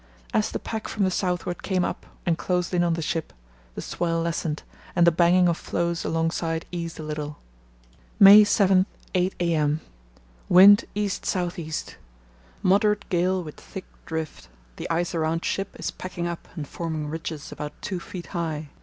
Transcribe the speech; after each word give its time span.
As 0.33 0.49
the 0.49 0.57
pack 0.57 0.87
from 0.87 1.03
the 1.03 1.11
southward 1.11 1.61
came 1.61 1.85
up 1.85 2.07
and 2.25 2.35
closed 2.35 2.73
in 2.73 2.83
on 2.83 2.95
the 2.95 3.03
ship, 3.03 3.31
the 3.75 3.83
swell 3.83 4.19
lessened 4.21 4.63
and 4.95 5.05
the 5.05 5.11
banging 5.11 5.47
of 5.47 5.57
floes 5.57 6.03
alongside 6.03 6.65
eased 6.71 6.99
a 6.99 7.03
little. 7.03 7.37
"May 8.19 8.43
7, 8.43 8.87
8 9.13 9.35
a.m.—Wind 9.39 10.85
east 10.95 11.27
south 11.27 11.59
east. 11.59 11.97
Moderate 12.63 13.07
gale 13.09 13.43
with 13.43 13.59
thick 13.59 13.85
drift. 14.07 14.49
The 14.77 14.89
ice 14.89 15.13
around 15.13 15.45
ship 15.45 15.75
is 15.79 15.91
packing 15.91 16.25
up 16.25 16.47
and 16.55 16.67
forming 16.67 17.07
ridges 17.07 17.51
about 17.51 17.79
two 17.79 17.99
feet 17.99 18.25
high. 18.33 18.69